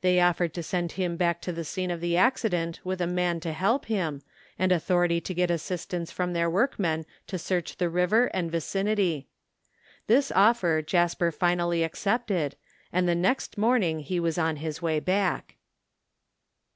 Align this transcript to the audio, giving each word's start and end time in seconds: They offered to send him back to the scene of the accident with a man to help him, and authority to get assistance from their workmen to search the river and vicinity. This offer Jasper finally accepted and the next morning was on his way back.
They 0.00 0.20
offered 0.20 0.54
to 0.54 0.62
send 0.62 0.92
him 0.92 1.16
back 1.16 1.40
to 1.40 1.50
the 1.52 1.64
scene 1.64 1.90
of 1.90 2.00
the 2.00 2.16
accident 2.16 2.78
with 2.84 3.00
a 3.00 3.06
man 3.08 3.40
to 3.40 3.52
help 3.52 3.86
him, 3.86 4.22
and 4.56 4.70
authority 4.70 5.20
to 5.22 5.34
get 5.34 5.50
assistance 5.50 6.12
from 6.12 6.34
their 6.34 6.48
workmen 6.48 7.04
to 7.26 7.36
search 7.36 7.76
the 7.78 7.88
river 7.88 8.26
and 8.26 8.48
vicinity. 8.48 9.26
This 10.06 10.30
offer 10.30 10.82
Jasper 10.82 11.32
finally 11.32 11.82
accepted 11.82 12.54
and 12.92 13.08
the 13.08 13.16
next 13.16 13.58
morning 13.58 14.06
was 14.22 14.38
on 14.38 14.54
his 14.58 14.80
way 14.80 15.00
back. 15.00 15.56